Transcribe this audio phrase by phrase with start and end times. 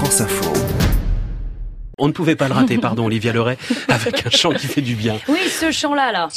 [0.00, 0.50] France Info.
[1.98, 4.94] On ne pouvait pas le rater, pardon, Olivia Leray, avec un chant qui fait du
[4.94, 5.18] bien.
[5.28, 6.28] Oui, ce chant-là, là.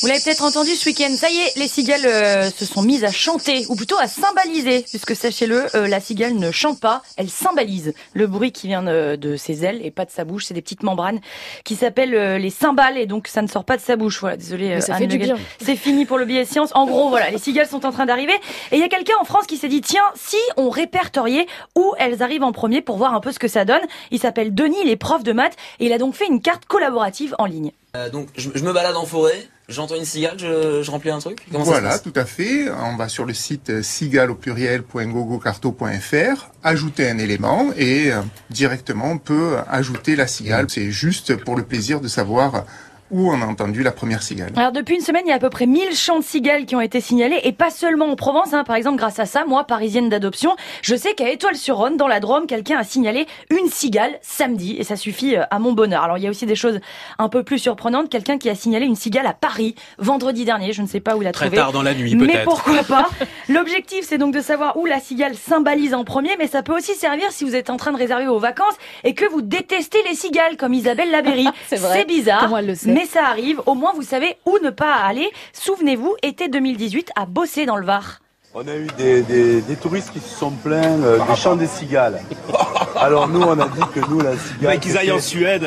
[0.00, 1.14] Vous l'avez peut-être entendu ce week-end.
[1.14, 4.82] Ça y est, les cigales euh, se sont mises à chanter, ou plutôt à cymbaliser,
[4.88, 7.92] puisque sachez-le, euh, la cigale ne chante pas, elle cymbalise.
[8.14, 10.62] Le bruit qui vient de, de ses ailes et pas de sa bouche, c'est des
[10.62, 11.20] petites membranes
[11.64, 14.20] qui s'appellent euh, les cymbales, et donc ça ne sort pas de sa bouche.
[14.20, 14.80] Voilà, désolé.
[14.80, 15.36] Ça Anne fait du bien.
[15.62, 16.70] C'est fini pour le billet science.
[16.74, 18.34] En gros, voilà, les cigales sont en train d'arriver,
[18.72, 21.46] et il y a quelqu'un en France qui s'est dit, tiens, si on répertoriait
[21.76, 23.82] où elles arrivent en premier pour voir un peu ce que ça donne.
[24.10, 26.64] Il s'appelle Denis, il est prof de maths, et il a donc fait une carte
[26.64, 27.72] collaborative en ligne.
[27.96, 31.18] Euh, donc je, je me balade en forêt, j'entends une cigale, je, je remplis un
[31.18, 31.42] truc.
[31.50, 32.70] Comment ça se Voilà, passe tout à fait.
[32.70, 39.10] On va sur le site euh, cigale au pluriel.gogocarto.fr, ajouter un élément et euh, directement
[39.12, 40.66] on peut ajouter la cigale.
[40.68, 42.64] C'est juste pour le plaisir de savoir
[43.10, 44.52] où on a entendu la première cigale.
[44.56, 46.76] Alors depuis une semaine, il y a à peu près 1000 chants de cigales qui
[46.76, 48.52] ont été signalés et pas seulement en Provence.
[48.54, 48.64] Hein.
[48.64, 52.46] Par exemple, grâce à ça, moi, parisienne d'adoption, je sais qu'à Étoile-sur-Rhône, dans la Drôme,
[52.46, 56.02] quelqu'un a signalé une cigale samedi et ça suffit euh, à mon bonheur.
[56.02, 56.80] Alors il y a aussi des choses
[57.18, 58.08] un peu plus surprenantes.
[58.08, 60.72] Quelqu'un qui a signalé une cigale à Paris vendredi dernier.
[60.72, 61.56] Je ne sais pas où il a Très trouvé.
[61.56, 62.44] tard dans la nuit, Mais peut-être.
[62.44, 63.08] pourquoi pas?
[63.48, 66.94] L'objectif, c'est donc de savoir où la cigale symbolise en premier, mais ça peut aussi
[66.94, 70.14] servir si vous êtes en train de réserver vos vacances et que vous détestez les
[70.14, 71.46] cigales, comme Isabelle Labéry.
[71.66, 72.90] C'est bizarre, Comment elle le sait?
[73.00, 73.62] Mais ça arrive.
[73.64, 75.30] Au moins, vous savez où ne pas aller.
[75.54, 78.20] Souvenez-vous, été 2018, à bosser dans le Var.
[78.52, 81.66] On a eu des, des- des touristes qui se sont plaints euh, des chants des
[81.68, 82.20] cigales.
[83.00, 84.78] Alors nous, on a dit que nous, la cigale...
[84.80, 85.66] qu'ils aillent en Suède.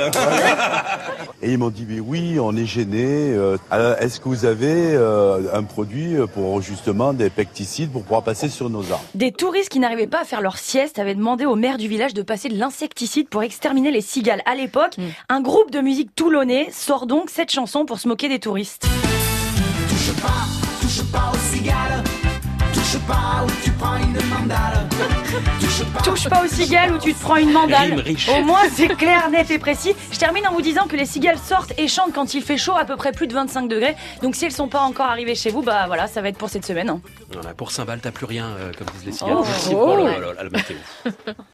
[1.42, 3.34] Et ils m'ont dit, mais oui, on est gênés.
[3.34, 8.24] euh, alors, Est-ce que vous avez euh, un produit pour justement des pesticides pour pouvoir
[8.24, 9.04] passer sur nos arbres?
[9.16, 12.14] Des touristes qui n'arrivaient pas à faire leur sieste avaient demandé au maire du village
[12.14, 14.42] de passer de l'insecticide pour exterminer les cigales.
[14.46, 14.96] À l'époque,
[15.28, 18.86] un groupe de musique toulonnais sort donc cette chanson pour se moquer des touristes.
[19.90, 22.04] Touche pas aux cigales
[23.46, 23.74] ou tu
[27.14, 28.04] te prends une mandale.
[28.30, 29.94] Au moins, c'est clair, net et précis.
[30.12, 32.76] Je termine en vous disant que les cigales sortent et chantent quand il fait chaud,
[32.78, 33.96] à peu près plus de 25 degrés.
[34.22, 36.50] Donc, si elles sont pas encore arrivées chez vous, bah voilà, ça va être pour
[36.50, 36.90] cette semaine.
[36.90, 37.02] hein.
[37.32, 39.36] Voilà, pour Cymbal, t'as plus rien, euh, comme disent les cigales.
[39.38, 39.44] Oh.
[39.46, 39.72] Merci.
[39.76, 40.78] Oh là là, la météo.